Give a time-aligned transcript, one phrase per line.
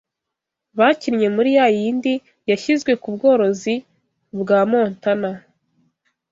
[0.77, 2.13] bakinnye muri yayindi
[2.49, 3.75] yashyizwe ku bworozi
[4.39, 5.31] bwa Montana